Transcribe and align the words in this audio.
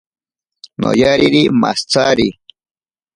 Noyariri 0.79 1.41
mashitsari. 1.61 2.27